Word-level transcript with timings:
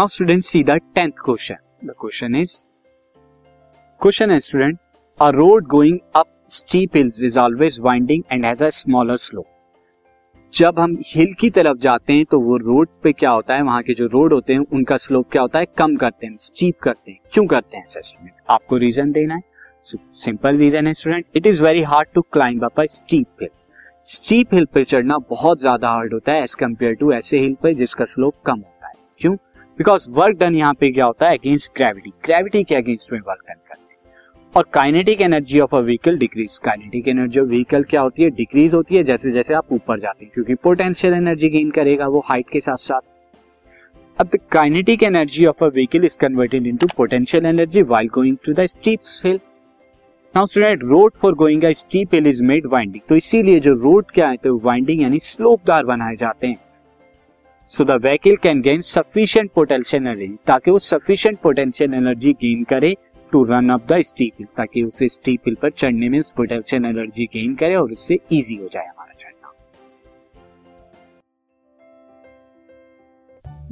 Now 0.00 0.08
student 0.08 0.42
see 0.42 0.62
the 0.64 0.70
tenth 0.70 1.10
question 1.24 1.56
the 1.84 1.94
question 2.00 2.34
is 2.36 2.52
question 4.00 4.30
है 4.30 4.38
student 4.40 4.78
a 5.20 5.28
road 5.28 5.66
going 5.66 5.98
up 6.16 6.26
steep 6.48 6.96
hills 6.96 7.22
is 7.24 7.38
always 7.38 7.78
winding 7.80 8.22
and 8.32 8.44
has 8.44 8.64
a 8.64 8.68
smaller 8.68 9.16
slope 9.16 9.46
जब 10.54 10.78
हम 10.78 10.96
हिल 11.06 11.34
की 11.40 11.50
तरफ़ 11.50 11.78
जाते 11.78 12.12
हैं 12.12 12.24
तो 12.24 12.40
वो 12.40 12.56
रोड 12.56 12.88
पे 13.02 13.12
क्या 13.12 13.30
होता 13.30 13.54
है? 13.54 13.62
वहाँ 13.62 13.82
के 13.82 13.94
जो 13.94 14.06
रोड 14.06 14.32
होते 14.32 14.52
हैं, 14.52 14.60
उनका 14.72 14.96
स्लोप 14.96 15.30
क्या 15.32 15.42
होता 15.42 15.58
है? 15.58 15.66
कम 15.78 15.96
करते 15.96 16.26
हैं 16.26 16.36
स्टीप 16.36 16.78
करते 16.82 17.10
हैं। 17.10 17.18
क्यों 17.32 17.46
करते 17.46 17.76
हैं 17.76 17.84
ऐसा 17.84 18.00
स्टूडेंट 18.00 18.34
आपको 18.50 18.76
रीजन 18.76 19.12
देना 19.12 19.34
है? 19.34 19.42
सिंपल 19.84 20.56
रीजन 20.56 20.86
है 20.86 20.92
student 20.92 21.26
it 21.36 21.46
is 21.46 21.62
very 21.62 21.82
hard 21.82 22.08
to 22.14 22.22
climb 22.22 22.64
up 22.64 22.80
a 22.80 22.86
steep 22.86 23.42
hill 23.42 23.50
steep 24.06 24.54
hill 24.54 24.64
पर 24.64 24.84
चढ़ना 24.84 25.18
बहुत 25.30 25.60
ज़्यादा 25.60 25.90
हार्ड 25.90 26.14
होता 26.14 26.32
है 26.32 26.42
एज 26.42 26.54
कंपेयर 26.54 26.94
टू 26.94 27.12
ऐसे 27.12 27.38
हिल 27.38 27.54
पर 27.54 27.74
जिसका 27.74 28.04
स्लोप 28.04 28.42
कम 28.46 28.56
होता 28.56 28.88
है। 28.88 28.94
क्यों? 29.18 29.36
बिकॉज़ 29.80 30.10
वर्क 30.10 30.36
डन 30.38 30.54
यहाँ 30.54 30.74
पे 30.74 30.90
क्या 30.92 31.04
होता 31.04 31.28
है 31.28 31.36
अगेंस्ट 31.36 31.70
ग्रेविटी 31.76 32.10
ग्रेविटी 32.24 32.62
के 32.64 32.74
अगेंस्ट 32.74 33.12
में 33.12 33.18
वर्क 33.18 33.40
डन 33.48 33.54
करते 33.68 33.94
हैं. 33.94 34.12
और 34.56 34.66
kinetic 34.72 35.20
energy 35.20 35.60
of 35.60 35.76
a 35.76 35.78
vehicle 35.80 36.18
decrease 36.18 36.58
kinetic 36.64 37.08
energy 37.08 37.40
of 37.40 37.48
vehicle 37.48 37.82
क्या 37.82 38.00
होती 38.00 38.22
है? 38.22 38.30
डिक्रीज 38.30 38.74
होती 38.74 38.96
है 38.96 39.02
जैसे 39.04 39.32
जैसे 39.32 39.54
आप 39.54 39.72
ऊपर 39.72 40.00
जाते 40.00 40.24
हैं. 40.24 40.30
क्योंकि 40.34 40.54
पोटेंशियल 40.54 41.14
एनर्जी 41.14 41.48
गेन 41.48 41.70
करेगा 41.70 42.06
वो 42.06 42.24
हाइट 42.28 42.50
के 42.52 42.60
साथ 42.60 42.76
साथ. 42.76 43.00
अब 44.18 44.28
the 44.34 44.38
kinetic 44.52 45.02
energy 45.02 45.46
of 45.46 45.64
a 45.64 45.68
vehicle 45.68 46.04
is 46.04 46.18
converted 46.18 46.66
into 46.66 46.86
potential 46.96 47.46
energy 47.46 47.82
while 47.82 48.08
going 48.14 48.36
to 48.46 48.52
the 48.52 48.66
steep 48.66 49.00
hill 49.26 49.40
now 50.34 50.46
student 50.46 50.82
road 50.84 51.12
for 51.12 51.34
going 51.34 51.64
a 51.64 51.70
steep 51.76 52.14
hill 52.14 52.26
is 52.26 52.42
made 52.44 52.66
winding 52.66 53.02
तो 53.08 53.16
इसीलिए 53.16 53.60
जो 53.60 53.74
road 53.82 54.10
क्या 54.14 54.28
है 54.28 54.36
तो 54.36 54.58
वाइंडिंग 54.64 55.02
यानी 55.02 55.18
स्लोपदार 55.18 55.84
बनाए 55.84 56.16
जाते 56.16 56.46
हैं. 56.46 56.58
So 57.72 57.84
the 57.84 57.90
vehicle 57.90 58.36
can 58.36 58.60
gain 58.60 58.80
sufficient 58.80 59.50
potential 59.54 60.06
energy 60.06 60.26
ताकि 60.46 60.70
वो 60.70 60.78
सफिशिएंट 60.78 61.38
पोटेंशियल 61.38 61.94
एनर्जी 61.94 62.32
गेन 62.32 62.64
करे 62.64 62.94
to 63.32 63.42
run 63.44 63.70
up 63.70 63.86
the 63.92 64.00
steep 64.00 64.46
ताकि 64.56 64.82
उसे 64.82 65.08
स्टीप 65.08 65.48
पर 65.62 65.70
चढ़ने 65.70 66.08
में 66.08 66.20
पोटेंशियल 66.36 66.84
एनर्जी 66.84 67.24
गेन 67.24 67.54
करे 67.54 67.74
और 67.74 67.92
इससे 67.92 68.14
इजी 68.32 68.54
हो 68.54 68.68
जाए 68.72 68.86
हमारा 68.86 69.14
चढ़ना। 69.20 69.52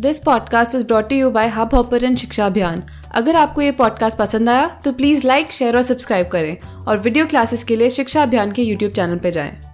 This 0.01 0.19
podcast 0.19 0.75
is 0.75 0.87
brought 0.87 1.13
you 1.13 1.31
by 1.31 1.49
Hub 1.49 1.75
Hopper 1.75 2.15
शिक्षा 2.15 2.47
अभियान 2.47 2.83
अगर 3.15 3.37
आपको 3.37 3.63
ये 3.63 3.71
पॉडकास्ट 3.73 4.19
पसंद 4.19 4.49
आया 4.49 4.69
तो 4.85 4.93
प्लीज़ 4.93 5.27
लाइक 5.27 5.53
शेयर 5.53 5.77
और 5.77 5.83
सब्सक्राइब 5.83 6.29
करें 6.29 6.57
और 6.87 6.99
वीडियो 6.99 7.27
क्लासेस 7.27 7.65
के 7.65 7.77
लिए 7.77 7.91
शिक्षा 7.91 8.23
अभियान 8.23 8.53
के 8.53 8.63
यूट्यूब 8.63 8.93
चैनल 8.93 9.19
पर 9.19 9.31
जाएँ। 9.31 9.68